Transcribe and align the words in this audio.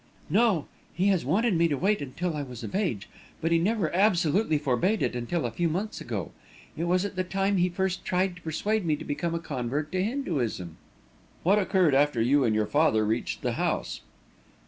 "No; 0.31 0.65
he 0.95 1.09
has 1.09 1.23
wanted 1.25 1.53
me 1.55 1.67
to 1.67 1.77
wait 1.77 2.01
until 2.01 2.35
I 2.35 2.41
was 2.41 2.63
of 2.63 2.73
age; 2.73 3.07
but 3.39 3.51
he 3.51 3.59
never 3.59 3.95
absolutely 3.95 4.57
forbade 4.57 5.03
it 5.03 5.15
until 5.15 5.45
a 5.45 5.51
few 5.51 5.69
months 5.69 6.01
ago. 6.01 6.31
It 6.75 6.85
was 6.85 7.05
at 7.05 7.15
the 7.15 7.23
time 7.23 7.57
he 7.57 7.69
first 7.69 8.03
tried 8.03 8.35
to 8.35 8.41
persuade 8.41 8.83
me 8.83 8.95
to 8.95 9.05
become 9.05 9.35
a 9.35 9.39
convert 9.39 9.91
to 9.91 10.03
Hinduism." 10.03 10.77
"What 11.43 11.59
occurred 11.59 11.93
after 11.93 12.19
you 12.19 12.43
and 12.43 12.55
your 12.55 12.65
father 12.65 13.05
reached 13.05 13.43
the 13.43 13.51
house?" 13.51 14.01